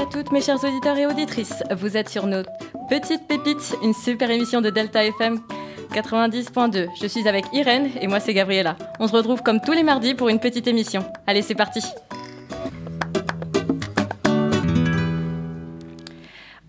À 0.00 0.06
toutes, 0.06 0.32
mes 0.32 0.40
chers 0.40 0.64
auditeurs 0.64 0.96
et 0.96 1.04
auditrices. 1.04 1.62
Vous 1.76 1.98
êtes 1.98 2.08
sur 2.08 2.26
nos 2.26 2.42
petites 2.88 3.28
pépites, 3.28 3.76
une 3.82 3.92
super 3.92 4.30
émission 4.30 4.62
de 4.62 4.70
Delta 4.70 5.04
FM 5.04 5.38
90.2. 5.92 6.88
Je 6.98 7.06
suis 7.06 7.28
avec 7.28 7.44
Irène 7.52 7.90
et 8.00 8.06
moi 8.06 8.18
c'est 8.18 8.32
Gabriella. 8.32 8.76
On 9.00 9.06
se 9.06 9.12
retrouve 9.12 9.42
comme 9.42 9.60
tous 9.60 9.72
les 9.72 9.82
mardis 9.82 10.14
pour 10.14 10.30
une 10.30 10.40
petite 10.40 10.66
émission. 10.66 11.04
Allez, 11.26 11.42
c'est 11.42 11.54
parti. 11.54 11.82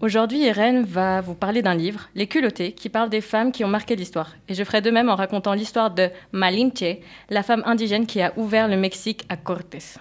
Aujourd'hui, 0.01 0.39
Irène 0.39 0.83
va 0.83 1.21
vous 1.21 1.35
parler 1.35 1.61
d'un 1.61 1.75
livre, 1.75 2.09
Les 2.15 2.27
culottés, 2.27 2.73
qui 2.73 2.89
parle 2.89 3.09
des 3.09 3.21
femmes 3.21 3.53
qui 3.53 3.63
ont 3.63 3.69
marqué 3.69 3.95
l'histoire. 3.95 4.33
Et 4.49 4.53
je 4.53 4.65
ferai 4.65 4.81
de 4.81 4.91
même 4.91 5.07
en 5.07 5.15
racontant 5.15 5.53
l'histoire 5.53 5.91
de 5.91 6.09
Malinche, 6.33 6.97
la 7.29 7.41
femme 7.41 7.63
indigène 7.65 8.05
qui 8.05 8.21
a 8.21 8.33
ouvert 8.35 8.67
le 8.67 8.75
Mexique 8.75 9.23
à 9.29 9.37
Cortés. 9.37 9.95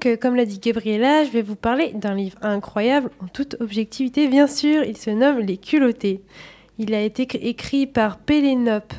Donc, 0.00 0.06
euh, 0.06 0.16
comme 0.16 0.34
l'a 0.34 0.46
dit 0.46 0.60
Gabriella, 0.60 1.24
je 1.24 1.30
vais 1.30 1.42
vous 1.42 1.56
parler 1.56 1.92
d'un 1.92 2.14
livre 2.14 2.38
incroyable, 2.40 3.10
en 3.22 3.26
toute 3.26 3.58
objectivité 3.60 4.28
bien 4.28 4.46
sûr. 4.46 4.82
Il 4.82 4.96
se 4.96 5.10
nomme 5.10 5.40
Les 5.40 5.58
culottés. 5.58 6.22
Il 6.78 6.94
a 6.94 7.02
été 7.02 7.28
écrit 7.46 7.86
par 7.86 8.16
Pélénope 8.16 8.94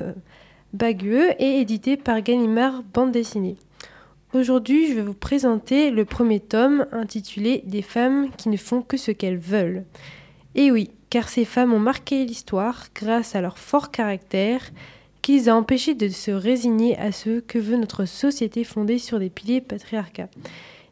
Bagueux 0.73 1.31
et 1.39 1.59
édité 1.59 1.97
par 1.97 2.21
Gallimard 2.21 2.83
Bande 2.93 3.11
dessinée. 3.11 3.55
Aujourd'hui, 4.35 4.89
je 4.89 4.93
vais 4.93 5.01
vous 5.01 5.15
présenter 5.15 5.89
le 5.89 6.05
premier 6.05 6.39
tome 6.39 6.85
intitulé 6.91 7.63
Des 7.65 7.81
femmes 7.81 8.29
qui 8.37 8.49
ne 8.49 8.57
font 8.57 8.83
que 8.83 8.97
ce 8.97 9.09
qu'elles 9.09 9.39
veulent. 9.39 9.85
Et 10.53 10.69
oui, 10.69 10.91
car 11.09 11.29
ces 11.29 11.45
femmes 11.45 11.73
ont 11.73 11.79
marqué 11.79 12.25
l'histoire 12.25 12.89
grâce 12.93 13.33
à 13.33 13.41
leur 13.41 13.57
fort 13.57 13.89
caractère 13.89 14.69
qui 15.23 15.33
les 15.39 15.49
a 15.49 15.59
de 15.59 16.07
se 16.09 16.29
résigner 16.29 16.95
à 16.99 17.11
ce 17.11 17.39
que 17.39 17.57
veut 17.57 17.77
notre 17.77 18.05
société 18.05 18.63
fondée 18.63 18.99
sur 18.99 19.17
des 19.17 19.31
piliers 19.31 19.61
patriarcats. 19.61 20.29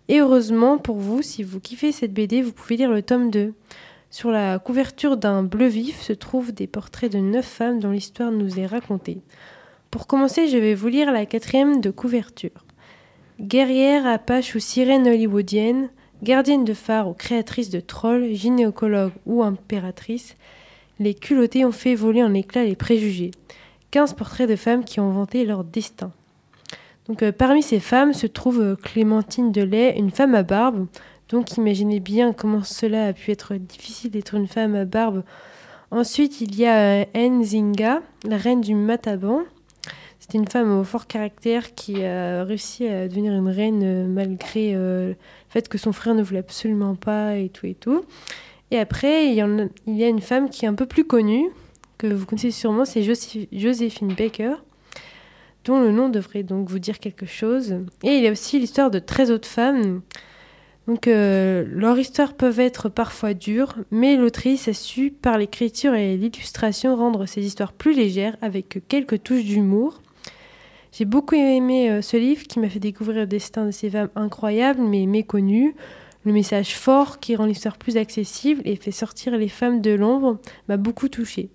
Et 0.10 0.22
heureusement 0.22 0.80
pour 0.80 0.98
vous, 0.98 1.22
si 1.22 1.44
vous 1.44 1.60
kiffez 1.60 1.92
cette 1.92 2.14
BD, 2.14 2.42
vous 2.42 2.52
pouvez 2.52 2.78
lire 2.78 2.92
le 2.92 3.04
tome 3.04 3.30
2. 3.30 3.54
Sur 4.10 4.32
la 4.32 4.58
couverture 4.58 5.18
d'un 5.18 5.44
bleu 5.44 5.68
vif 5.68 6.02
se 6.02 6.14
trouvent 6.14 6.52
des 6.52 6.66
portraits 6.66 7.12
de 7.12 7.20
neuf 7.20 7.46
femmes 7.46 7.80
dont 7.80 7.92
l'histoire 7.92 8.32
nous 8.32 8.60
est 8.60 8.66
racontée. 8.66 9.22
Pour 9.92 10.08
commencer, 10.08 10.48
je 10.48 10.58
vais 10.58 10.74
vous 10.74 10.88
lire 10.88 11.12
la 11.12 11.28
quatrième 11.28 11.80
de 11.80 11.92
couverture. 11.92 12.66
Guerrière, 13.40 14.08
apache 14.08 14.56
ou 14.56 14.60
sirène 14.60 15.08
hollywoodienne, 15.08 15.92
gardienne 16.24 16.66
de 16.66 16.74
phare 16.74 17.08
ou 17.08 17.14
créatrice 17.14 17.70
de 17.70 17.80
trolls, 17.80 18.34
gynécologue 18.34 19.14
ou 19.28 19.44
impératrice, 19.44 20.36
les 21.00 21.14
culottés 21.14 21.66
ont 21.66 21.72
fait 21.72 21.94
voler 21.94 22.24
en 22.24 22.34
éclats 22.34 22.66
les 22.66 22.76
préjugés. 22.76 23.30
15 23.92 24.16
portraits 24.16 24.50
de 24.50 24.56
femmes 24.56 24.84
qui 24.84 25.00
ont 25.00 25.12
vanté 25.12 25.46
leur 25.46 25.64
destin. 25.64 26.12
Donc, 27.10 27.24
euh, 27.24 27.32
parmi 27.32 27.64
ces 27.64 27.80
femmes 27.80 28.14
se 28.14 28.28
trouve 28.28 28.62
euh, 28.62 28.76
Clémentine 28.76 29.52
Delay, 29.52 29.96
une 29.98 30.12
femme 30.12 30.36
à 30.36 30.44
barbe. 30.44 30.86
Donc 31.30 31.58
imaginez 31.58 32.00
bien 32.00 32.34
comment 32.34 32.64
cela 32.64 33.08
a 33.08 33.14
pu 33.14 33.32
être 33.32 33.56
difficile 33.56 34.12
d'être 34.12 34.36
une 34.36 34.48
femme 34.48 34.76
à 34.76 34.86
barbe. 34.86 35.24
Ensuite, 35.92 36.40
il 36.40 36.56
y 36.56 36.68
a 36.68 37.02
euh, 37.02 37.06
Nzinga, 37.16 38.02
la 38.26 38.38
reine 38.38 38.62
du 38.62 38.76
Mataban. 38.76 39.42
C'était 40.20 40.38
une 40.38 40.48
femme 40.48 40.72
au 40.78 40.84
fort 40.84 41.08
caractère 41.08 41.74
qui 41.74 42.04
a 42.04 42.44
réussi 42.44 42.88
à 42.88 43.08
devenir 43.08 43.34
une 43.34 43.48
reine 43.48 44.08
malgré 44.14 44.74
le 44.74 45.16
fait 45.50 45.68
que 45.68 45.80
son 45.80 45.92
frère 45.92 46.14
ne 46.14 46.22
voulait 46.22 46.40
absolument 46.40 46.94
pas 46.94 47.38
et 47.38 47.50
tout 47.50 47.66
et 47.66 47.74
tout. 47.74 48.06
Et 48.70 48.78
après, 48.78 49.28
il 49.28 49.34
y, 49.34 49.42
a, 49.42 49.48
il 49.88 49.96
y 49.96 50.04
a 50.04 50.08
une 50.08 50.22
femme 50.22 50.50
qui 50.50 50.66
est 50.66 50.68
un 50.68 50.76
peu 50.76 50.86
plus 50.86 51.06
connue, 51.06 51.50
que 51.98 52.06
vous 52.06 52.26
connaissez 52.28 52.52
sûrement, 52.52 52.86
c'est 52.86 53.02
Joséphine 53.02 54.14
Baker, 54.14 54.56
le 55.78 55.92
nom 55.92 56.10
devrait 56.10 56.44
donc 56.44 56.70
vous 56.70 56.80
dire 56.80 57.00
quelque 57.00 57.26
chose. 57.26 57.76
Et 58.04 58.16
il 58.16 58.24
y 58.24 58.28
a 58.28 58.32
aussi 58.32 58.60
l'histoire 58.60 58.90
de 58.90 59.00
13 59.00 59.32
autres 59.32 59.48
femmes. 59.48 60.02
Donc, 60.88 61.08
euh, 61.08 61.66
leurs 61.70 62.00
histoires 62.00 62.34
peuvent 62.34 62.60
être 62.60 62.90
parfois 62.90 63.36
dures, 63.36 63.76
mais 63.92 64.16
l'autrice 64.16 64.68
a 64.68 64.74
su, 64.74 65.12
par 65.12 65.38
l'écriture 65.38 65.94
et 65.94 66.18
l'illustration, 66.18 66.96
rendre 66.96 67.28
ces 67.28 67.46
histoires 67.46 67.74
plus 67.74 67.94
légères 67.94 68.38
avec 68.42 68.80
quelques 68.88 69.22
touches 69.22 69.44
d'humour. 69.44 70.02
J'ai 70.92 71.06
beaucoup 71.06 71.36
aimé 71.36 71.92
euh, 71.92 72.02
ce 72.02 72.18
livre 72.18 72.48
qui 72.48 72.60
m'a 72.60 72.70
fait 72.70 72.80
découvrir 72.80 73.20
le 73.20 73.28
destin 73.28 73.68
de 73.68 73.72
ces 73.72 73.92
femmes 73.92 74.10
incroyables 74.16 74.82
mais 74.82 75.06
méconnues. 75.06 75.76
Le 76.26 76.34
message 76.34 76.76
fort 76.76 77.20
qui 77.20 77.36
rend 77.36 77.46
l'histoire 77.46 77.78
plus 77.78 77.96
accessible 77.96 78.62
et 78.66 78.76
fait 78.76 78.92
sortir 78.92 79.38
les 79.38 79.48
femmes 79.48 79.82
de 79.82 79.92
l'ombre 79.92 80.40
m'a 80.68 80.78
beaucoup 80.78 81.08
touchée. 81.08 81.50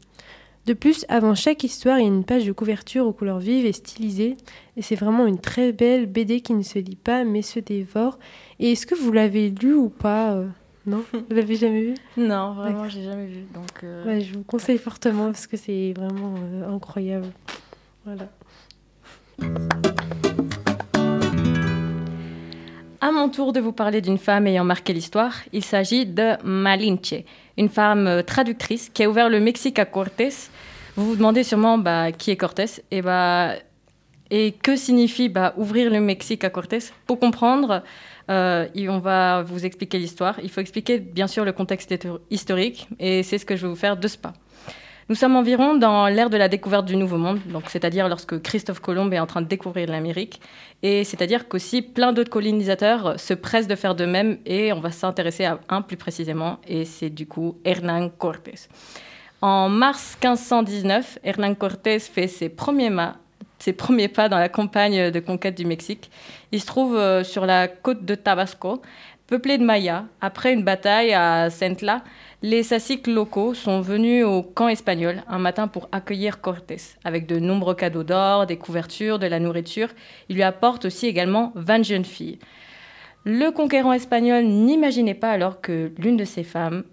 De 0.66 0.72
plus, 0.72 1.04
avant 1.08 1.34
chaque 1.34 1.62
histoire, 1.62 1.98
il 1.98 2.02
y 2.02 2.04
a 2.04 2.08
une 2.08 2.24
page 2.24 2.46
de 2.46 2.52
couverture 2.52 3.06
aux 3.06 3.12
couleurs 3.12 3.38
vives 3.38 3.66
et 3.66 3.72
stylisées. 3.72 4.36
Et 4.76 4.82
c'est 4.82 4.94
vraiment 4.94 5.26
une 5.26 5.38
très 5.38 5.72
belle 5.72 6.06
BD 6.06 6.40
qui 6.40 6.54
ne 6.54 6.62
se 6.62 6.78
lit 6.78 6.96
pas 6.96 7.24
mais 7.24 7.42
se 7.42 7.60
dévore. 7.60 8.18
Et 8.58 8.72
est-ce 8.72 8.86
que 8.86 8.94
vous 8.94 9.12
l'avez 9.12 9.50
lu 9.50 9.74
ou 9.74 9.90
pas 9.90 10.32
euh, 10.32 10.46
Non 10.86 11.04
Vous 11.12 11.34
l'avez 11.34 11.56
jamais 11.56 11.82
vu 11.82 11.94
Non, 12.16 12.54
vraiment, 12.54 12.88
j'ai 12.88 13.04
jamais 13.04 13.26
vu. 13.26 13.42
Donc, 13.52 13.84
euh... 13.84 14.06
ouais, 14.06 14.20
je 14.22 14.32
vous 14.32 14.42
conseille 14.42 14.78
fortement 14.78 15.26
parce 15.26 15.46
que 15.46 15.58
c'est 15.58 15.92
vraiment 15.94 16.34
euh, 16.38 16.74
incroyable. 16.74 17.26
Voilà. 18.04 18.28
À 23.04 23.10
mon 23.10 23.28
tour 23.28 23.52
de 23.52 23.60
vous 23.60 23.72
parler 23.72 24.00
d'une 24.00 24.16
femme 24.16 24.46
ayant 24.46 24.64
marqué 24.64 24.94
l'histoire, 24.94 25.34
il 25.52 25.62
s'agit 25.62 26.06
de 26.06 26.42
Malinche, 26.42 27.22
une 27.58 27.68
femme 27.68 28.06
euh, 28.06 28.22
traductrice 28.22 28.88
qui 28.88 29.04
a 29.04 29.10
ouvert 29.10 29.28
le 29.28 29.40
Mexique 29.40 29.78
à 29.78 29.84
Cortés. 29.84 30.30
Vous 30.96 31.08
vous 31.08 31.16
demandez 31.16 31.42
sûrement 31.42 31.76
bah, 31.76 32.12
qui 32.12 32.30
est 32.30 32.36
Cortés 32.36 32.80
et, 32.90 33.02
bah, 33.02 33.56
et 34.30 34.52
que 34.52 34.74
signifie 34.74 35.28
bah, 35.28 35.52
ouvrir 35.58 35.90
le 35.90 36.00
Mexique 36.00 36.44
à 36.44 36.48
Cortés? 36.48 36.78
Pour 37.06 37.20
comprendre, 37.20 37.82
euh, 38.30 38.66
on 38.88 39.00
va 39.00 39.42
vous 39.42 39.66
expliquer 39.66 39.98
l'histoire. 39.98 40.40
Il 40.42 40.48
faut 40.48 40.62
expliquer 40.62 40.98
bien 40.98 41.26
sûr 41.26 41.44
le 41.44 41.52
contexte 41.52 41.94
historique 42.30 42.88
et 42.98 43.22
c'est 43.22 43.36
ce 43.36 43.44
que 43.44 43.54
je 43.54 43.66
vais 43.66 43.68
vous 43.68 43.76
faire 43.76 43.98
de 43.98 44.08
ce 44.08 44.16
pas. 44.16 44.32
Nous 45.10 45.16
sommes 45.16 45.36
environ 45.36 45.74
dans 45.76 46.06
l'ère 46.06 46.30
de 46.30 46.38
la 46.38 46.48
découverte 46.48 46.86
du 46.86 46.96
Nouveau 46.96 47.18
Monde, 47.18 47.38
c'est-à-dire 47.68 48.08
lorsque 48.08 48.40
Christophe 48.40 48.80
Colomb 48.80 49.12
est 49.12 49.18
en 49.18 49.26
train 49.26 49.42
de 49.42 49.46
découvrir 49.46 49.90
l'Amérique, 49.90 50.40
et 50.82 51.04
c'est-à-dire 51.04 51.46
qu'aussi 51.46 51.82
plein 51.82 52.14
d'autres 52.14 52.30
colonisateurs 52.30 53.20
se 53.20 53.34
pressent 53.34 53.66
de 53.66 53.74
faire 53.74 53.94
de 53.94 54.06
même, 54.06 54.38
et 54.46 54.72
on 54.72 54.80
va 54.80 54.90
s'intéresser 54.90 55.44
à 55.44 55.60
un 55.68 55.82
plus 55.82 55.98
précisément, 55.98 56.58
et 56.66 56.86
c'est 56.86 57.10
du 57.10 57.26
coup 57.26 57.58
Hernán 57.66 58.10
Cortés. 58.12 58.54
En 59.42 59.68
mars 59.68 60.16
1519, 60.22 61.18
Hernán 61.22 61.54
Cortés 61.54 61.98
fait 61.98 62.26
ses 62.26 62.48
premiers, 62.48 62.88
pas 64.08 64.30
dans 64.30 64.38
la 64.38 64.48
campagne 64.48 65.10
de 65.10 65.20
conquête 65.20 65.54
du 65.54 65.66
Mexique. 65.66 66.10
Il 66.50 66.62
se 66.62 66.66
trouve 66.66 66.96
euh, 66.96 67.22
sur 67.24 67.44
la 67.44 67.68
côte 67.68 68.06
de 68.06 68.14
Tabasco, 68.14 68.80
peuplé 69.26 69.58
de 69.58 69.64
Mayas. 69.64 70.04
Après 70.20 70.52
une 70.52 70.64
bataille 70.64 71.12
à 71.12 71.50
Centla, 71.50 72.02
les 72.44 72.62
sassiques 72.62 73.06
locaux 73.06 73.54
sont 73.54 73.80
venus 73.80 74.22
au 74.22 74.42
camp 74.42 74.68
espagnol 74.68 75.22
un 75.28 75.38
matin 75.38 75.66
pour 75.66 75.88
accueillir 75.92 76.42
Cortés, 76.42 76.76
avec 77.02 77.26
de 77.26 77.38
nombreux 77.38 77.74
cadeaux 77.74 78.02
d'or, 78.02 78.44
des 78.44 78.58
couvertures, 78.58 79.18
de 79.18 79.26
la 79.26 79.40
nourriture. 79.40 79.88
Il 80.28 80.36
lui 80.36 80.42
apporte 80.42 80.84
aussi 80.84 81.06
également 81.06 81.52
20 81.54 81.84
jeunes 81.84 82.04
filles. 82.04 82.38
Le 83.24 83.50
conquérant 83.50 83.94
espagnol 83.94 84.44
n'imaginait 84.44 85.14
pas 85.14 85.30
alors 85.30 85.62
que 85.62 85.90
l'une 85.96 86.18
de 86.18 86.26
ces 86.26 86.42
femmes, 86.42 86.84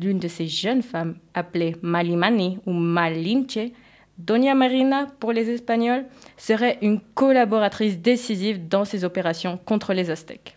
l'une 0.00 0.20
de 0.20 0.28
ces 0.28 0.46
jeunes 0.46 0.82
femmes, 0.82 1.16
appelée 1.34 1.74
Malimani 1.82 2.60
ou 2.64 2.72
Malinche, 2.72 3.72
Doña 4.16 4.54
Marina 4.54 5.08
pour 5.18 5.32
les 5.32 5.50
Espagnols, 5.50 6.06
serait 6.36 6.78
une 6.82 7.00
collaboratrice 7.00 7.98
décisive 7.98 8.68
dans 8.68 8.84
ses 8.84 9.02
opérations 9.02 9.58
contre 9.64 9.92
les 9.92 10.08
Aztèques. 10.08 10.56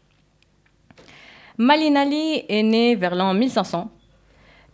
Malinali 1.57 2.43
est 2.47 2.61
née 2.61 2.95
vers 2.95 3.15
l'an 3.15 3.33
1500 3.33 3.89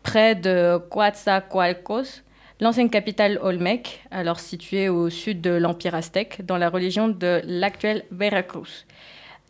près 0.03 0.35
de 0.35 0.77
Coatzacoalcos, 0.89 2.23
l'ancienne 2.59 2.89
capitale 2.89 3.39
Olmec, 3.41 4.03
alors 4.11 4.39
située 4.39 4.89
au 4.89 5.09
sud 5.09 5.41
de 5.41 5.51
l'Empire 5.51 5.95
aztèque, 5.95 6.45
dans 6.45 6.57
la 6.57 6.69
religion 6.69 7.07
de 7.07 7.41
l'actuelle 7.45 8.03
Veracruz. 8.11 8.85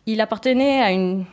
Il 0.06 0.20
appartenait 0.20 0.82
à 0.82 0.90
une, 0.92 1.24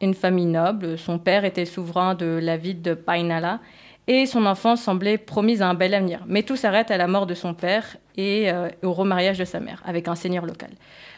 une, 0.00 0.14
famille 0.14 0.46
noble. 0.46 0.98
Son 0.98 1.18
père 1.18 1.44
était 1.44 1.64
souverain 1.64 2.14
de 2.14 2.38
la 2.42 2.56
ville 2.56 2.82
de 2.82 2.94
Painala 2.94 3.60
et 4.06 4.26
son 4.26 4.46
enfance 4.46 4.82
semblait 4.82 5.18
promise 5.18 5.62
à 5.62 5.68
un 5.68 5.74
bel 5.74 5.94
avenir. 5.94 6.20
Mais 6.26 6.42
tout 6.42 6.56
s'arrête 6.56 6.90
à 6.90 6.96
la 6.96 7.08
mort 7.08 7.26
de 7.26 7.34
son 7.34 7.54
père 7.54 7.96
et 8.16 8.50
euh, 8.50 8.68
au 8.82 8.92
remariage 8.92 9.38
de 9.38 9.44
sa 9.44 9.60
mère 9.60 9.82
avec 9.84 10.08
un 10.08 10.14
seigneur 10.14 10.46
local. 10.46 10.70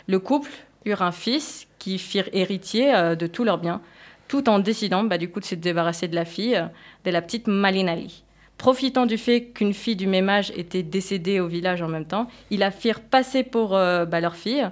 Le 0.07 0.19
couple 0.19 0.51
eurent 0.85 1.03
un 1.03 1.13
fils 1.13 1.67
qui 1.79 1.99
firent 1.99 2.29
héritier 2.33 2.95
euh, 2.95 3.15
de 3.15 3.27
tous 3.27 3.45
leurs 3.45 3.59
biens, 3.59 3.81
tout 4.29 4.49
en 4.49 4.59
décidant 4.59 5.05
bah, 5.05 5.19
du 5.19 5.31
coup 5.31 5.41
de 5.41 5.45
se 5.45 5.55
débarrasser 5.55 6.07
de 6.07 6.15
la 6.15 6.25
fille, 6.25 6.57
euh, 6.57 6.67
de 7.05 7.11
la 7.11 7.23
petite 7.23 7.49
Malinali. 7.49 8.23
Profitant 8.59 9.07
du 9.07 9.19
fait 9.19 9.47
qu'une 9.47 9.73
fille 9.75 9.97
du 9.97 10.07
même 10.07 10.29
âge 10.29 10.53
était 10.57 10.83
décédée 10.83 11.41
au 11.41 11.47
village 11.47 11.81
en 11.81 11.89
même 11.89 12.05
temps, 12.05 12.29
ils 12.51 12.59
la 12.59 12.71
firent 12.71 13.01
passer 13.01 13.43
pour 13.43 13.75
euh, 13.75 14.05
bah, 14.05 14.21
leur 14.21 14.37
fille 14.37 14.69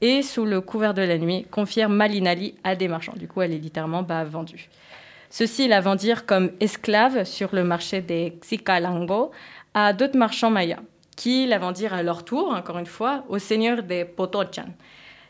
et, 0.00 0.22
sous 0.22 0.44
le 0.44 0.60
couvert 0.60 0.94
de 0.94 1.02
la 1.02 1.18
nuit, 1.18 1.46
confièrent 1.50 1.88
Malinali 1.88 2.54
à 2.64 2.76
des 2.76 2.88
marchands. 2.88 3.14
Du 3.16 3.28
coup, 3.28 3.42
elle 3.42 3.52
est 3.52 3.58
littéralement 3.58 4.02
bah, 4.02 4.24
vendue. 4.24 4.68
Ceux-ci 5.30 5.68
la 5.68 5.80
vendirent 5.80 6.26
comme 6.26 6.50
esclave 6.60 7.24
sur 7.24 7.54
le 7.54 7.64
marché 7.64 8.00
des 8.00 8.38
Xicalango 8.40 9.30
à 9.74 9.92
d'autres 9.92 10.18
marchands 10.18 10.50
mayas. 10.50 10.80
qui 11.16 11.46
la 11.46 11.58
vendirent 11.58 11.94
à 11.94 12.02
leur 12.02 12.24
tour, 12.24 12.54
encore 12.54 12.76
une 12.76 12.86
fois, 12.86 13.24
au 13.30 13.38
seigneur 13.38 13.82
des 13.82 14.04
Potochan. 14.04 14.66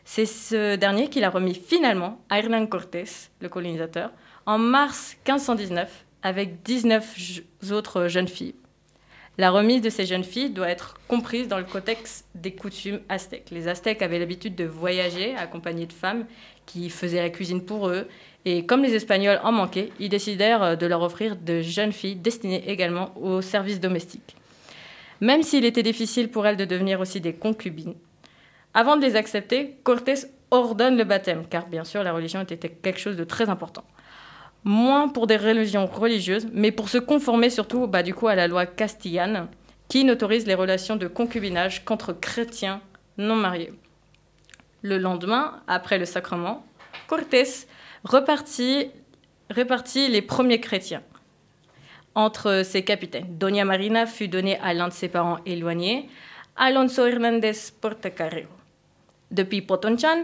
C'est 0.09 0.25
ce 0.25 0.77
dernier 0.77 1.09
qui 1.09 1.19
l'a 1.19 1.29
remis 1.29 1.53
finalement 1.53 2.21
à 2.29 2.39
Hernán 2.39 2.69
Cortés, 2.69 3.03
le 3.41 3.49
colonisateur, 3.49 4.09
en 4.45 4.57
mars 4.57 5.17
1519, 5.27 6.05
avec 6.23 6.63
19 6.63 7.41
autres 7.71 8.07
jeunes 8.07 8.29
filles. 8.29 8.55
La 9.37 9.51
remise 9.51 9.81
de 9.81 9.89
ces 9.89 10.05
jeunes 10.05 10.23
filles 10.23 10.51
doit 10.51 10.69
être 10.69 10.95
comprise 11.09 11.49
dans 11.49 11.57
le 11.57 11.65
contexte 11.65 12.25
des 12.35 12.53
coutumes 12.53 13.01
aztèques. 13.09 13.49
Les 13.51 13.67
Aztèques 13.67 14.01
avaient 14.01 14.17
l'habitude 14.17 14.55
de 14.55 14.63
voyager 14.63 15.35
accompagnés 15.35 15.87
de 15.87 15.93
femmes 15.93 16.25
qui 16.65 16.89
faisaient 16.89 17.21
la 17.21 17.29
cuisine 17.29 17.61
pour 17.61 17.89
eux. 17.89 18.07
Et 18.45 18.65
comme 18.65 18.83
les 18.83 18.95
Espagnols 18.95 19.41
en 19.43 19.51
manquaient, 19.51 19.91
ils 19.99 20.09
décidèrent 20.09 20.77
de 20.77 20.85
leur 20.87 21.01
offrir 21.01 21.35
de 21.35 21.61
jeunes 21.61 21.91
filles 21.91 22.15
destinées 22.15 22.63
également 22.69 23.11
au 23.17 23.41
service 23.41 23.81
domestique. 23.81 24.37
Même 25.19 25.43
s'il 25.43 25.65
était 25.65 25.83
difficile 25.83 26.29
pour 26.29 26.47
elles 26.47 26.57
de 26.57 26.63
devenir 26.63 27.01
aussi 27.01 27.19
des 27.19 27.33
concubines, 27.33 27.95
avant 28.77 28.95
de 28.95 29.01
les 29.01 29.15
accepter, 29.15 29.77
Cortés 29.83 30.27
ordonne 30.51 30.97
le 30.97 31.03
baptême, 31.03 31.45
car 31.49 31.67
bien 31.67 31.83
sûr 31.83 32.03
la 32.03 32.13
religion 32.13 32.41
était 32.41 32.69
quelque 32.69 32.99
chose 32.99 33.17
de 33.17 33.23
très 33.23 33.49
important 33.49 33.83
moins 34.67 35.07
pour 35.07 35.27
des 35.27 35.37
religions 35.37 35.85
religieuses, 35.85 36.47
mais 36.51 36.71
pour 36.71 36.89
se 36.89 36.97
conformer 36.97 37.49
surtout 37.49 37.87
bah, 37.87 38.03
du 38.03 38.13
coup 38.13 38.27
à 38.27 38.35
la 38.35 38.47
loi 38.47 38.65
castillane, 38.65 39.47
qui 39.87 40.03
n'autorise 40.03 40.45
les 40.45 40.55
relations 40.55 40.97
de 40.97 41.07
concubinage 41.07 41.85
qu'entre 41.85 42.11
chrétiens 42.11 42.81
non 43.17 43.35
mariés. 43.35 43.71
Le 44.81 44.97
lendemain, 44.97 45.61
après 45.67 45.97
le 45.97 46.05
sacrement, 46.05 46.65
Cortés 47.07 47.65
repartit, 48.03 48.91
répartit 49.49 50.09
les 50.09 50.21
premiers 50.21 50.59
chrétiens 50.59 51.01
entre 52.13 52.63
ses 52.65 52.83
capitaines. 52.83 53.37
Doña 53.37 53.63
Marina 53.63 54.05
fut 54.05 54.27
donnée 54.27 54.59
à 54.59 54.73
l'un 54.73 54.89
de 54.89 54.93
ses 54.93 55.07
parents 55.07 55.37
éloignés, 55.45 56.09
Alonso 56.57 57.05
Hernández 57.05 57.71
Portacarrero. 57.79 58.56
Depuis 59.31 59.61
Potonchan, 59.61 60.23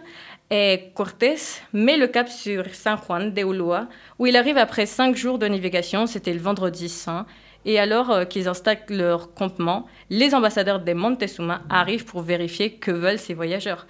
et 0.50 0.92
Cortés 0.94 1.36
met 1.74 1.98
le 1.98 2.08
cap 2.08 2.30
sur 2.30 2.64
San 2.74 2.98
Juan 2.98 3.34
de 3.34 3.42
Ulua, 3.42 3.88
où 4.20 4.28
il 4.28 4.38
arrive 4.38 4.58
après 4.58 4.86
cinq 4.86 5.16
jours 5.16 5.40
de 5.40 5.48
navigation, 5.48 6.06
c'était 6.08 6.34
le 6.34 6.40
vendredi 6.40 6.90
saint, 6.90 7.26
et 7.66 7.80
alors 7.80 8.12
euh, 8.12 8.26
qu'ils 8.26 8.48
installent 8.48 8.84
leur 8.90 9.34
campement, 9.34 9.88
les 10.10 10.34
ambassadeurs 10.36 10.80
de 10.80 10.94
Montezuma 10.94 11.62
arrivent 11.70 12.06
pour 12.06 12.22
vérifier 12.22 12.74
que 12.74 12.92
veulent 12.92 13.20
ces 13.20 13.34
voyageurs. 13.34 13.88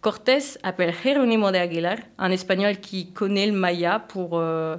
Cortés 0.00 0.58
appelle 0.62 0.94
Jerónimo 1.02 1.50
de 1.50 1.56
Aguilar, 1.56 1.96
un 2.18 2.30
espagnol 2.30 2.78
qui 2.78 3.12
connaît 3.12 3.46
le 3.46 3.52
maya 3.52 3.98
pour 3.98 4.38
euh, 4.38 4.76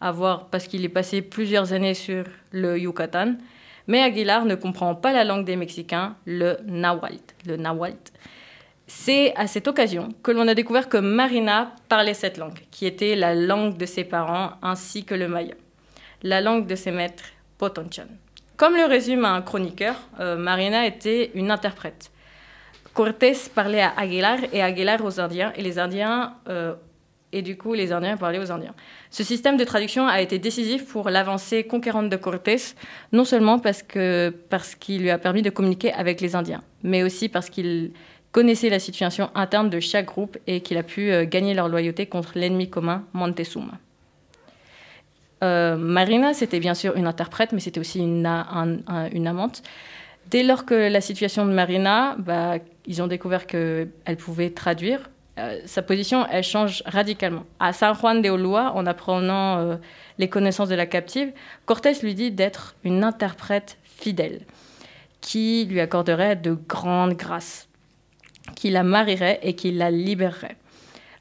avoir, 0.00 0.46
parce 0.46 0.66
qu'il 0.66 0.84
est 0.84 0.88
passé 0.88 1.22
plusieurs 1.22 1.72
années 1.72 1.94
sur 1.94 2.24
le 2.52 2.78
Yucatan, 2.78 3.34
mais 3.88 4.02
Aguilar 4.02 4.44
ne 4.44 4.54
comprend 4.54 4.94
pas 4.94 5.12
la 5.12 5.24
langue 5.24 5.44
des 5.44 5.56
Mexicains. 5.56 6.14
Le 6.26 6.58
nahuatl. 6.66 8.12
C'est 8.90 9.34
à 9.36 9.46
cette 9.46 9.68
occasion 9.68 10.08
que 10.22 10.30
l'on 10.30 10.48
a 10.48 10.54
découvert 10.54 10.88
que 10.88 10.96
Marina 10.96 11.74
parlait 11.90 12.14
cette 12.14 12.38
langue, 12.38 12.58
qui 12.70 12.86
était 12.86 13.16
la 13.16 13.34
langue 13.34 13.76
de 13.76 13.84
ses 13.84 14.02
parents 14.02 14.52
ainsi 14.62 15.04
que 15.04 15.14
le 15.14 15.28
maya, 15.28 15.54
la 16.22 16.40
langue 16.40 16.66
de 16.66 16.74
ses 16.74 16.90
maîtres 16.90 17.24
Potonchan. 17.58 18.06
Comme 18.56 18.76
le 18.76 18.86
résume 18.86 19.26
un 19.26 19.42
chroniqueur, 19.42 19.94
euh, 20.20 20.36
Marina 20.36 20.86
était 20.86 21.30
une 21.34 21.50
interprète. 21.50 22.10
Cortés 22.94 23.36
parlait 23.54 23.82
à 23.82 23.92
Aguilar 23.94 24.38
et 24.54 24.62
Aguilar 24.62 25.04
aux 25.04 25.20
Indiens, 25.20 25.52
et 25.54 25.62
les 25.62 25.78
Indiens, 25.78 26.36
euh, 26.48 26.74
et 27.30 27.42
du 27.42 27.58
coup 27.58 27.74
les 27.74 27.92
Indiens 27.92 28.16
parlaient 28.16 28.38
aux 28.38 28.50
Indiens. 28.50 28.74
Ce 29.10 29.22
système 29.22 29.58
de 29.58 29.64
traduction 29.64 30.08
a 30.08 30.22
été 30.22 30.38
décisif 30.38 30.90
pour 30.90 31.10
l'avancée 31.10 31.64
conquérante 31.64 32.08
de 32.08 32.16
Cortés, 32.16 32.56
non 33.12 33.26
seulement 33.26 33.58
parce 33.58 33.84
parce 34.48 34.74
qu'il 34.74 35.02
lui 35.02 35.10
a 35.10 35.18
permis 35.18 35.42
de 35.42 35.50
communiquer 35.50 35.92
avec 35.92 36.22
les 36.22 36.34
Indiens, 36.34 36.62
mais 36.82 37.02
aussi 37.02 37.28
parce 37.28 37.50
qu'il 37.50 37.92
connaissait 38.32 38.68
la 38.68 38.78
situation 38.78 39.30
interne 39.34 39.70
de 39.70 39.80
chaque 39.80 40.06
groupe 40.06 40.38
et 40.46 40.60
qu'il 40.60 40.76
a 40.78 40.82
pu 40.82 41.10
euh, 41.10 41.24
gagner 41.24 41.54
leur 41.54 41.68
loyauté 41.68 42.06
contre 42.06 42.32
l'ennemi 42.34 42.68
commun, 42.68 43.04
Montezuma. 43.12 43.78
Euh, 45.42 45.76
Marina, 45.76 46.34
c'était 46.34 46.60
bien 46.60 46.74
sûr 46.74 46.96
une 46.96 47.06
interprète, 47.06 47.52
mais 47.52 47.60
c'était 47.60 47.80
aussi 47.80 48.00
une, 48.00 48.26
amante. 48.26 49.62
Dès 50.26 50.42
lors 50.42 50.66
que 50.66 50.74
la 50.74 51.00
situation 51.00 51.46
de 51.46 51.52
Marina, 51.52 52.16
bah, 52.18 52.56
ils 52.86 53.00
ont 53.00 53.06
découvert 53.06 53.46
qu'elle 53.46 54.16
pouvait 54.18 54.50
traduire, 54.50 55.08
euh, 55.38 55.60
sa 55.64 55.82
position, 55.82 56.26
elle 56.30 56.42
change 56.42 56.82
radicalement. 56.84 57.44
À 57.60 57.72
San 57.72 57.94
Juan 57.94 58.20
de 58.20 58.28
Olua, 58.28 58.72
en 58.74 58.84
apprenant 58.84 59.78
les 60.18 60.28
connaissances 60.28 60.68
de 60.68 60.74
la 60.74 60.86
captive, 60.86 61.30
Cortés 61.64 61.94
lui 62.02 62.14
dit 62.14 62.32
d'être 62.32 62.74
une 62.82 63.04
interprète 63.04 63.78
fidèle, 63.84 64.40
qui 65.20 65.64
lui 65.70 65.78
accorderait 65.78 66.34
de 66.34 66.58
grandes 66.66 67.14
grâces 67.14 67.67
qui 68.58 68.70
la 68.70 68.82
marierait 68.82 69.38
et 69.44 69.54
qui 69.54 69.70
la 69.70 69.88
libérerait. 69.88 70.56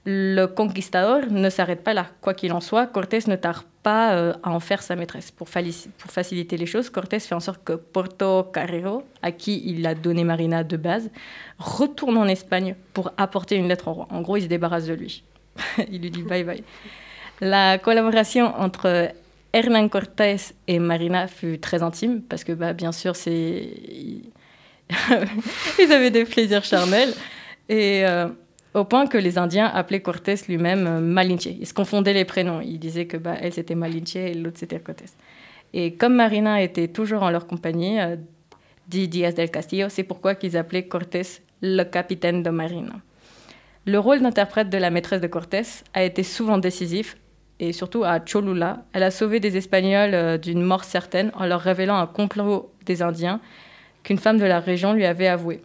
Le 0.06 0.48
conquistador 0.48 1.30
ne 1.30 1.50
s'arrête 1.52 1.84
pas 1.84 1.94
là. 1.94 2.08
Quoi 2.20 2.34
qu'il 2.34 2.52
en 2.52 2.62
soit, 2.62 2.88
Cortés 2.88 3.20
ne 3.28 3.36
tarde 3.36 3.64
pas 3.84 4.16
euh, 4.16 4.34
à 4.42 4.50
en 4.50 4.60
faire 4.60 4.82
sa 4.82 4.96
maîtresse. 4.96 5.30
Pour, 5.30 5.48
pour, 5.48 6.12
faciliter 6.12 6.58
les 6.58 6.66
choses, 6.66 6.90
Cortés 6.90 7.20
fait 7.20 7.36
en 7.36 7.40
sorte 7.40 7.64
que 7.64 7.74
Porto 7.74 8.44
Carrero, 8.46 9.04
à 9.22 9.32
qui 9.32 9.62
il 9.70 9.86
a 9.86 9.94
donné 9.94 10.24
Marina 10.24 10.64
de 10.64 10.78
base, 10.78 11.12
retourne 11.60 12.18
en 12.18 12.28
Espagne 12.28 12.76
pour 12.94 13.12
apporter 13.18 13.56
une 13.56 13.68
lettre 13.68 13.88
au 13.90 13.94
roi. 13.94 14.08
En 14.10 14.22
gros, 14.22 14.38
il 14.38 14.44
se 14.44 14.48
débarrasse 14.48 14.88
de 14.88 14.96
lui. 14.96 15.24
il 15.92 16.02
lui 16.02 16.10
dit 16.10 16.24
bye 16.24 16.44
bye. 16.44 16.64
La 17.40 17.78
collaboration 17.78 18.46
entre 18.58 19.12
Hernán 19.54 19.90
Cortés 19.92 20.56
et 20.68 20.80
Marina 20.80 21.28
fut 21.28 21.60
très 21.60 21.84
intime 21.84 22.22
parce 22.22 22.44
que, 22.44 22.54
bah, 22.54 22.74
bien 22.74 22.92
sûr, 22.92 23.16
c'est 23.16 23.70
ils 25.80 25.92
avaient 25.92 26.12
des 26.12 26.26
plaisirs 26.26 26.64
charnels. 26.64 27.14
Et 27.70 28.06
euh, 28.06 28.28
au 28.74 28.86
point 28.86 29.08
que 29.08 29.18
les 29.18 29.38
Indiens 29.38 29.66
appelaient 29.66 30.02
Cortés 30.02 30.36
lui-même 30.48 30.88
euh, 30.88 31.00
Malinche. 31.00 31.48
Ils 31.48 31.68
se 31.68 31.74
confondaient 31.74 32.14
les 32.14 32.26
prénoms. 32.26 32.62
Ils 32.62 32.80
disaient 32.80 33.08
que 33.08 33.18
bah, 33.18 33.36
elle 33.42 33.54
c'était 33.54 33.76
Malinche 33.76 34.16
et 34.16 34.34
l'autre 34.34 34.58
c'était 34.60 34.80
Cortés. 34.80 35.06
Et 35.74 35.96
comme 35.96 36.16
Marina 36.16 36.62
était 36.62 36.88
toujours 36.88 37.24
en 37.24 37.30
leur 37.30 37.48
compagnie, 37.48 38.00
euh, 38.00 38.16
dit 38.88 39.08
Diaz 39.08 39.36
del 39.36 39.52
Castillo, 39.52 39.90
c'est 39.90 40.04
pourquoi 40.04 40.36
qu'ils 40.36 40.56
appelaient 40.56 40.88
Cortés 40.88 41.42
le 41.62 41.84
capitaine 41.84 42.44
de 42.44 42.50
Marina. 42.50 42.94
Le 43.86 44.00
rôle 44.00 44.22
d'interprète 44.22 44.70
de 44.70 44.78
la 44.78 44.90
maîtresse 44.90 45.22
de 45.22 45.28
Cortés 45.28 45.64
a 45.94 46.04
été 46.04 46.24
souvent 46.24 46.58
décisif, 46.58 47.18
et 47.60 47.74
surtout 47.74 48.04
à 48.04 48.20
Cholula, 48.20 48.86
elle 48.94 49.04
a 49.04 49.12
sauvé 49.12 49.40
des 49.40 49.58
Espagnols 49.58 50.38
d'une 50.40 50.62
mort 50.62 50.84
certaine 50.84 51.32
en 51.34 51.46
leur 51.46 51.62
révélant 51.62 51.98
un 51.98 52.06
complot 52.06 52.72
des 52.86 53.02
Indiens 53.02 53.42
qu'une 54.08 54.20
femme 54.20 54.38
de 54.38 54.46
la 54.46 54.62
région 54.62 54.94
lui 54.94 55.04
avait 55.04 55.28
avoué. 55.28 55.60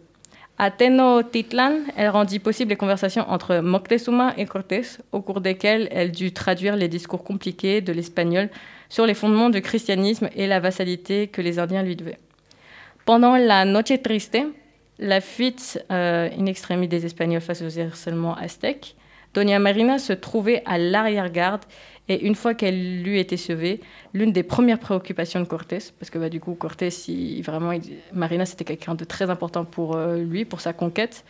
À 0.57 0.69
Tenochtitlan, 0.69 1.77
elle 1.95 2.09
rendit 2.09 2.39
possible 2.39 2.71
les 2.71 2.75
conversations 2.75 3.23
entre 3.29 3.59
Moctezuma 3.59 4.33
et 4.35 4.45
Cortés, 4.45 4.81
au 5.13 5.21
cours 5.21 5.39
desquelles 5.39 5.87
elle 5.91 6.11
dut 6.11 6.33
traduire 6.33 6.75
les 6.75 6.89
discours 6.89 7.23
compliqués 7.23 7.79
de 7.79 7.93
l'espagnol 7.93 8.49
sur 8.89 9.05
les 9.05 9.13
fondements 9.13 9.49
du 9.49 9.61
christianisme 9.61 10.29
et 10.35 10.45
la 10.45 10.59
vassalité 10.59 11.29
que 11.29 11.41
les 11.41 11.57
Indiens 11.57 11.83
lui 11.83 11.95
devaient. 11.95 12.19
Pendant 13.05 13.37
la 13.37 13.63
Noche 13.63 14.01
Triste, 14.03 14.37
la 14.99 15.21
fuite 15.21 15.81
euh, 15.89 16.27
in 16.37 16.45
extremis 16.45 16.89
des 16.89 17.05
Espagnols 17.05 17.39
face 17.39 17.61
aux 17.61 17.79
harcèlements 17.79 18.35
aztèques, 18.35 18.97
Doña 19.33 19.57
Marina 19.57 19.99
se 19.99 20.11
trouvait 20.11 20.63
à 20.65 20.77
l'arrière-garde 20.77 21.63
et 22.09 22.25
une 22.25 22.35
fois 22.35 22.53
qu'elle 22.53 23.01
lui 23.01 23.17
était 23.17 23.37
sauvée, 23.37 23.79
l'une 24.13 24.33
des 24.33 24.43
premières 24.43 24.79
préoccupations 24.79 25.39
de 25.39 25.45
Cortés, 25.45 25.79
parce 25.99 26.09
que 26.09 26.17
bah, 26.17 26.29
du 26.29 26.41
coup, 26.41 26.53
Cortés, 26.53 26.89
vraiment, 27.43 27.71
Marina, 28.11 28.45
c'était 28.45 28.65
quelqu'un 28.65 28.95
de 28.95 29.05
très 29.05 29.29
important 29.29 29.63
pour 29.63 29.95
euh, 29.95 30.17
lui, 30.17 30.43
pour 30.43 30.59
sa 30.59 30.73
conquête, 30.73 31.23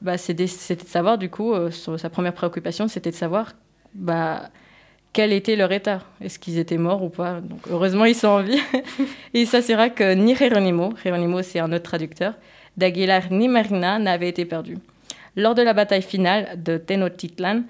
bah, 0.00 0.16
c'était 0.16 0.44
de 0.44 0.86
savoir, 0.86 1.18
du 1.18 1.28
coup, 1.28 1.52
euh, 1.52 1.70
sa 1.70 2.08
première 2.08 2.34
préoccupation, 2.34 2.86
c'était 2.86 3.10
de 3.10 3.16
savoir 3.16 3.54
bah, 3.94 4.50
quel 5.12 5.32
était 5.32 5.56
leur 5.56 5.72
état. 5.72 6.02
Est-ce 6.20 6.38
qu'ils 6.38 6.58
étaient 6.58 6.78
morts 6.78 7.02
ou 7.02 7.08
pas? 7.08 7.40
Donc, 7.40 7.60
Heureusement, 7.68 8.04
ils 8.04 8.14
sont 8.14 8.28
en 8.28 8.42
vie. 8.42 8.60
et 9.34 9.40
il 9.40 9.46
s'assura 9.48 9.88
que 9.88 10.14
ni 10.14 10.36
Jeronimo, 10.36 10.92
Jeronimo 11.02 11.42
c'est 11.42 11.58
un 11.58 11.72
autre 11.72 11.84
traducteur, 11.84 12.34
d'Aguilar 12.76 13.22
ni 13.32 13.48
Marina 13.48 13.98
n'avaient 13.98 14.28
été 14.28 14.44
perdus. 14.44 14.78
Lors 15.34 15.54
de 15.54 15.62
la 15.62 15.72
bataille 15.72 16.02
finale 16.02 16.62
de 16.62 16.76
Tenochtitlan, 16.76 17.64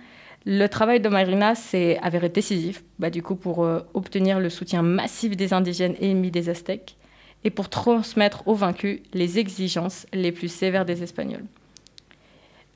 le 0.48 0.68
travail 0.68 1.00
de 1.00 1.08
Marina 1.08 1.56
s'est 1.56 1.98
avéré 2.02 2.28
décisif, 2.28 2.84
bah, 3.00 3.10
du 3.10 3.20
coup, 3.20 3.34
pour 3.34 3.64
euh, 3.64 3.80
obtenir 3.94 4.38
le 4.38 4.48
soutien 4.48 4.80
massif 4.80 5.36
des 5.36 5.52
indigènes 5.52 5.96
ennemis 6.00 6.30
des 6.30 6.48
Aztèques 6.48 6.96
et 7.42 7.50
pour 7.50 7.68
transmettre 7.68 8.46
aux 8.46 8.54
vaincus 8.54 9.00
les 9.12 9.40
exigences 9.40 10.06
les 10.12 10.30
plus 10.30 10.46
sévères 10.46 10.84
des 10.84 11.02
Espagnols. 11.02 11.44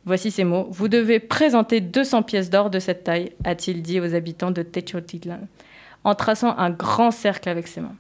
Voici 0.05 0.33
ces 0.33 0.43
mots. 0.43 0.67
Vous 0.73 0.89
devez 0.89 1.21
présenter 1.21 1.81
200 1.81 2.25
pièces 2.25 2.51
d'or 2.51 2.71
de 2.71 2.81
cette 2.81 3.05
taille, 3.05 3.33
a-t-il 3.45 3.83
dit 3.83 4.01
aux 4.01 4.17
habitants 4.17 4.51
de 4.51 4.63
Tenochtitlan, 4.63 5.47
en 6.03 6.15
traçant 6.17 6.59
un 6.59 6.71
grand 6.71 7.13
cercle 7.13 7.49
avec 7.49 7.69
ses 7.69 7.83
mains. 7.83 7.97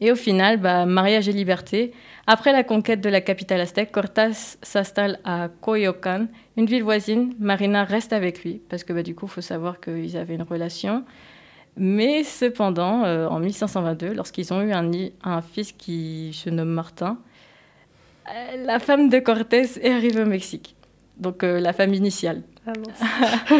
Et 0.00 0.12
au 0.12 0.14
final, 0.14 0.58
bah, 0.58 0.84
mariage 0.84 1.28
et 1.28 1.32
liberté. 1.32 1.92
Après 2.26 2.52
la 2.52 2.64
conquête 2.64 3.00
de 3.00 3.08
la 3.08 3.20
capitale 3.20 3.60
aztèque, 3.60 3.92
Cortés 3.92 4.32
s'installe 4.62 5.20
à 5.24 5.48
Coyoacán, 5.60 6.28
une 6.56 6.66
ville 6.66 6.82
voisine. 6.82 7.34
Marina 7.38 7.84
reste 7.84 8.12
avec 8.12 8.44
lui, 8.44 8.60
parce 8.68 8.84
que 8.84 8.92
bah, 8.92 9.02
du 9.02 9.14
coup, 9.14 9.26
il 9.26 9.30
faut 9.30 9.40
savoir 9.40 9.80
qu'ils 9.80 10.16
avaient 10.16 10.34
une 10.34 10.42
relation. 10.42 11.04
Mais 11.76 12.24
cependant, 12.24 13.04
euh, 13.04 13.26
en 13.28 13.38
1522, 13.38 14.14
lorsqu'ils 14.14 14.52
ont 14.52 14.62
eu 14.62 14.72
un, 14.72 14.90
un, 15.24 15.42
fils 15.42 15.72
qui 15.72 16.32
se 16.32 16.48
nomme 16.50 16.70
Martin, 16.70 17.18
euh, 18.28 18.64
la 18.64 18.78
femme 18.78 19.08
de 19.08 19.18
Cortés 19.18 19.66
est 19.82 19.92
arrivée 19.92 20.22
au 20.22 20.26
Mexique. 20.26 20.74
Donc 21.18 21.42
euh, 21.42 21.60
la 21.60 21.72
femme 21.72 21.94
initiale. 21.94 22.42
Ah 22.66 22.72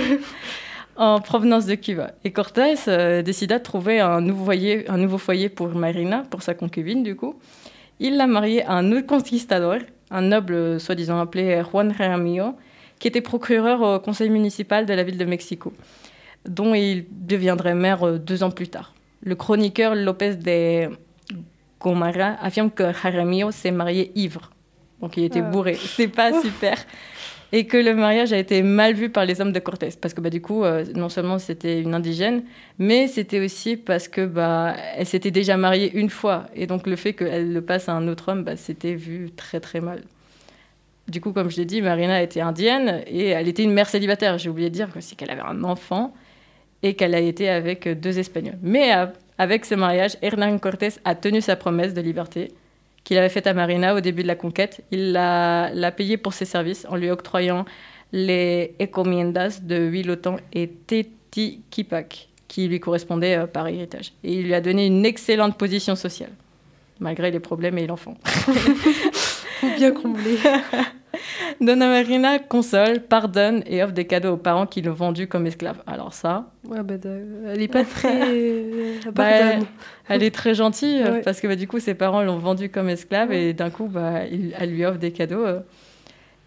en 0.96 1.20
provenance 1.20 1.66
de 1.66 1.74
Cuba. 1.74 2.12
Et 2.24 2.32
Cortés 2.32 2.74
décida 3.22 3.58
de 3.58 3.62
trouver 3.62 4.00
un 4.00 4.20
nouveau, 4.20 4.44
foyer, 4.44 4.88
un 4.90 4.98
nouveau 4.98 5.18
foyer 5.18 5.48
pour 5.48 5.68
Marina, 5.68 6.24
pour 6.30 6.42
sa 6.42 6.54
concubine 6.54 7.02
du 7.02 7.16
coup. 7.16 7.34
Il 8.00 8.16
l'a 8.16 8.26
mariée 8.26 8.64
à 8.64 8.72
un 8.72 8.92
autre 8.92 9.06
conquistador, 9.06 9.76
un 10.10 10.22
noble 10.22 10.78
soi-disant 10.80 11.18
appelé 11.20 11.62
Juan 11.70 11.94
Jaramillo, 11.96 12.54
qui 12.98 13.08
était 13.08 13.20
procureur 13.20 13.80
au 13.82 14.00
conseil 14.00 14.30
municipal 14.30 14.86
de 14.86 14.94
la 14.94 15.02
ville 15.02 15.18
de 15.18 15.24
Mexico 15.24 15.72
dont 16.48 16.74
il 16.74 17.06
deviendrait 17.10 17.74
maire 17.74 18.06
euh, 18.06 18.18
deux 18.18 18.42
ans 18.42 18.50
plus 18.50 18.68
tard. 18.68 18.94
Le 19.22 19.34
chroniqueur 19.34 19.94
Lopez 19.94 20.36
de 20.36 20.90
Gomara 21.80 22.36
affirme 22.40 22.70
que 22.70 22.92
Jaramillo 22.92 23.50
s'est 23.50 23.70
marié 23.70 24.12
ivre. 24.14 24.50
Donc 25.00 25.16
il 25.16 25.24
était 25.24 25.40
ah. 25.40 25.50
bourré. 25.50 25.74
C'est 25.74 26.08
pas 26.08 26.40
super. 26.40 26.78
Et 27.56 27.66
que 27.66 27.78
le 27.78 27.94
mariage 27.94 28.34
a 28.34 28.36
été 28.36 28.60
mal 28.60 28.92
vu 28.92 29.08
par 29.08 29.24
les 29.24 29.40
hommes 29.40 29.50
de 29.50 29.58
Cortés. 29.60 29.88
Parce 29.98 30.12
que 30.12 30.20
bah, 30.20 30.28
du 30.28 30.42
coup, 30.42 30.62
euh, 30.62 30.84
non 30.94 31.08
seulement 31.08 31.38
c'était 31.38 31.80
une 31.80 31.94
indigène, 31.94 32.42
mais 32.78 33.08
c'était 33.08 33.40
aussi 33.40 33.78
parce 33.78 34.08
que 34.08 34.26
bah, 34.26 34.74
elle 34.94 35.06
s'était 35.06 35.30
déjà 35.30 35.56
mariée 35.56 35.90
une 35.94 36.10
fois. 36.10 36.48
Et 36.54 36.66
donc 36.66 36.86
le 36.86 36.96
fait 36.96 37.14
qu'elle 37.14 37.54
le 37.54 37.62
passe 37.62 37.88
à 37.88 37.94
un 37.94 38.08
autre 38.08 38.30
homme, 38.30 38.44
bah, 38.44 38.56
c'était 38.56 38.92
vu 38.92 39.30
très 39.34 39.58
très 39.58 39.80
mal. 39.80 40.02
Du 41.08 41.22
coup, 41.22 41.32
comme 41.32 41.48
je 41.48 41.56
l'ai 41.56 41.64
dit, 41.64 41.80
Marina 41.80 42.22
était 42.22 42.42
indienne 42.42 43.02
et 43.06 43.28
elle 43.28 43.48
était 43.48 43.62
une 43.62 43.72
mère 43.72 43.88
célibataire. 43.88 44.36
J'ai 44.36 44.50
oublié 44.50 44.68
de 44.68 44.74
dire 44.74 44.90
aussi 44.94 45.16
qu'elle 45.16 45.30
avait 45.30 45.40
un 45.40 45.64
enfant 45.64 46.12
et 46.82 46.92
qu'elle 46.92 47.14
a 47.14 47.20
été 47.20 47.48
avec 47.48 47.88
deux 47.88 48.18
Espagnols. 48.18 48.58
Mais 48.60 48.94
euh, 48.94 49.06
avec 49.38 49.64
ce 49.64 49.74
mariage, 49.74 50.18
Hernán 50.20 50.60
Cortés 50.60 50.92
a 51.06 51.14
tenu 51.14 51.40
sa 51.40 51.56
promesse 51.56 51.94
de 51.94 52.02
liberté 52.02 52.52
qu'il 53.06 53.16
avait 53.18 53.28
faite 53.28 53.46
à 53.46 53.54
Marina 53.54 53.94
au 53.94 54.00
début 54.00 54.22
de 54.24 54.26
la 54.26 54.34
conquête. 54.34 54.84
Il 54.90 55.12
l'a 55.12 55.92
payée 55.96 56.16
pour 56.16 56.32
ses 56.32 56.44
services 56.44 56.84
en 56.90 56.96
lui 56.96 57.08
octroyant 57.08 57.64
les 58.10 58.74
encomiendas 58.82 59.60
de 59.62 59.76
Huilotan 59.76 60.38
et 60.52 60.68
Tetiquipac, 60.68 62.28
qui 62.48 62.66
lui 62.66 62.80
correspondaient 62.80 63.36
euh, 63.36 63.46
par 63.46 63.68
héritage. 63.68 64.12
Et 64.24 64.34
il 64.34 64.46
lui 64.46 64.54
a 64.54 64.60
donné 64.60 64.86
une 64.86 65.06
excellente 65.06 65.56
position 65.56 65.94
sociale, 65.94 66.32
malgré 66.98 67.30
les 67.30 67.38
problèmes 67.38 67.78
et 67.78 67.86
l'enfant. 67.86 68.16
bien 69.76 69.92
comblé. 69.92 70.38
Donna 71.60 71.88
Marina 71.88 72.38
console, 72.38 73.00
pardonne 73.00 73.62
et 73.66 73.82
offre 73.82 73.92
des 73.92 74.06
cadeaux 74.06 74.34
aux 74.34 74.36
parents 74.36 74.66
qui 74.66 74.82
l'ont 74.82 74.92
vendu 74.92 75.26
comme 75.26 75.46
esclave. 75.46 75.82
Alors 75.86 76.12
ça... 76.12 76.50
Ouais, 76.68 76.82
bah, 76.82 76.94
elle 77.48 77.62
est 77.62 77.68
pas 77.68 77.84
très... 77.84 79.00
bah, 79.14 79.26
elle, 80.08 80.22
est 80.22 80.34
très 80.34 80.54
gentille 80.54 81.02
parce 81.24 81.40
que 81.40 81.46
bah, 81.46 81.56
du 81.56 81.66
coup 81.66 81.80
ses 81.80 81.94
parents 81.94 82.22
l'ont 82.22 82.38
vendue 82.38 82.68
comme 82.68 82.88
esclave 82.88 83.32
et 83.32 83.52
d'un 83.52 83.70
coup 83.70 83.86
bah, 83.86 84.20
elle 84.58 84.70
lui 84.70 84.84
offre 84.84 84.98
des 84.98 85.12
cadeaux. 85.12 85.44
Euh. 85.44 85.60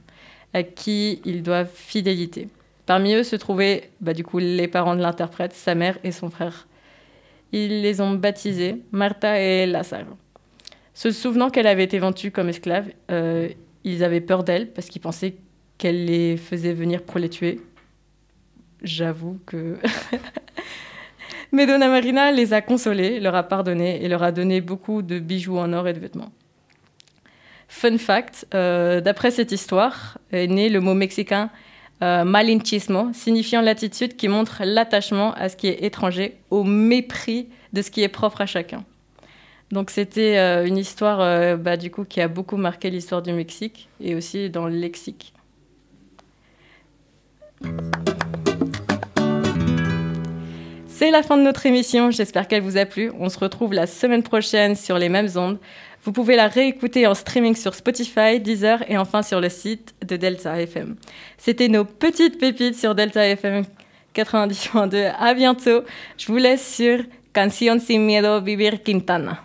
à 0.54 0.62
qui 0.62 1.20
ils 1.24 1.42
doivent 1.42 1.70
fidélité. 1.72 2.48
Parmi 2.86 3.14
eux 3.14 3.22
se 3.22 3.36
trouvaient 3.36 3.90
bah, 4.00 4.12
du 4.12 4.24
coup 4.24 4.38
les 4.38 4.68
parents 4.68 4.96
de 4.96 5.00
l'interprète, 5.00 5.52
sa 5.52 5.74
mère 5.74 5.98
et 6.04 6.12
son 6.12 6.30
frère. 6.30 6.66
Ils 7.52 7.82
les 7.82 8.00
ont 8.00 8.12
baptisés 8.12 8.82
Marta 8.92 9.40
et 9.40 9.66
Lazaro. 9.66 10.16
Se 10.94 11.10
souvenant 11.10 11.50
qu'elle 11.50 11.66
avait 11.66 11.84
été 11.84 11.98
vendue 11.98 12.30
comme 12.30 12.48
esclave, 12.48 12.88
euh, 13.10 13.48
ils 13.84 14.04
avaient 14.04 14.20
peur 14.20 14.44
d'elle 14.44 14.70
parce 14.70 14.88
qu'ils 14.88 15.00
pensaient 15.00 15.36
qu'elle 15.82 16.04
les 16.04 16.36
faisait 16.36 16.74
venir 16.74 17.02
pour 17.02 17.18
les 17.18 17.28
tuer. 17.28 17.60
J'avoue 18.84 19.40
que... 19.44 19.78
Mais 21.52 21.66
Donna 21.66 21.88
Marina 21.88 22.30
les 22.30 22.52
a 22.52 22.60
consolés, 22.60 23.18
leur 23.18 23.34
a 23.34 23.42
pardonné 23.42 24.00
et 24.00 24.06
leur 24.06 24.22
a 24.22 24.30
donné 24.30 24.60
beaucoup 24.60 25.02
de 25.02 25.18
bijoux 25.18 25.58
en 25.58 25.72
or 25.72 25.88
et 25.88 25.92
de 25.92 25.98
vêtements. 25.98 26.30
Fun 27.66 27.98
fact, 27.98 28.46
euh, 28.54 29.00
d'après 29.00 29.32
cette 29.32 29.50
histoire, 29.50 30.18
est 30.30 30.46
né 30.46 30.68
le 30.68 30.78
mot 30.80 30.94
mexicain 30.94 31.50
euh, 32.04 32.22
malinchismo, 32.22 33.12
signifiant 33.12 33.60
l'attitude 33.60 34.14
qui 34.14 34.28
montre 34.28 34.62
l'attachement 34.64 35.34
à 35.34 35.48
ce 35.48 35.56
qui 35.56 35.66
est 35.66 35.82
étranger, 35.82 36.36
au 36.50 36.62
mépris 36.62 37.48
de 37.72 37.82
ce 37.82 37.90
qui 37.90 38.04
est 38.04 38.08
propre 38.08 38.40
à 38.40 38.46
chacun. 38.46 38.84
Donc 39.72 39.90
c'était 39.90 40.38
euh, 40.38 40.64
une 40.64 40.76
histoire 40.78 41.58
bah, 41.58 41.76
du 41.76 41.90
coup 41.90 42.04
qui 42.04 42.20
a 42.20 42.28
beaucoup 42.28 42.56
marqué 42.56 42.88
l'histoire 42.88 43.20
du 43.20 43.32
Mexique 43.32 43.88
et 44.00 44.14
aussi 44.14 44.48
dans 44.48 44.68
le 44.68 44.76
lexique. 44.76 45.34
C'est 50.86 51.10
la 51.10 51.24
fin 51.24 51.36
de 51.36 51.42
notre 51.42 51.66
émission, 51.66 52.12
j'espère 52.12 52.46
qu'elle 52.46 52.62
vous 52.62 52.76
a 52.76 52.84
plu. 52.84 53.10
On 53.18 53.28
se 53.28 53.38
retrouve 53.38 53.72
la 53.72 53.88
semaine 53.88 54.22
prochaine 54.22 54.76
sur 54.76 54.98
les 54.98 55.08
mêmes 55.08 55.28
ondes. 55.34 55.58
Vous 56.04 56.12
pouvez 56.12 56.36
la 56.36 56.48
réécouter 56.48 57.06
en 57.06 57.14
streaming 57.14 57.56
sur 57.56 57.74
Spotify, 57.74 58.38
Deezer 58.40 58.88
et 58.88 58.96
enfin 58.96 59.22
sur 59.22 59.40
le 59.40 59.48
site 59.48 59.94
de 60.06 60.16
Delta 60.16 60.60
FM. 60.60 60.96
C'était 61.38 61.68
nos 61.68 61.84
petites 61.84 62.38
pépites 62.38 62.76
sur 62.76 62.94
Delta 62.94 63.26
FM 63.26 63.64
90.2. 64.14 65.12
À 65.18 65.34
bientôt. 65.34 65.82
Je 66.18 66.26
vous 66.26 66.38
laisse 66.38 66.74
sur 66.74 67.00
Canción 67.32 67.78
sin 67.80 68.00
miedo 68.00 68.40
vivir 68.40 68.82
Quintana. 68.82 69.44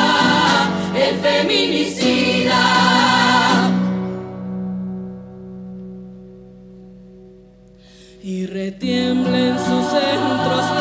feminicida. 1.21 2.61
Y 8.23 8.45
retiemble 8.45 9.49
en 9.49 9.57
sus 9.57 9.85
centros 9.87 10.80